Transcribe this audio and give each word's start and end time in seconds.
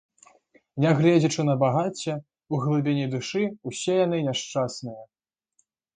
Нягледзячы 0.85 1.41
на 1.49 1.55
багацце, 1.63 2.11
у 2.55 2.61
глыбіні 2.63 3.05
душы 3.13 3.43
ўсе 3.73 3.93
яны 4.05 4.17
няшчасныя. 4.29 5.03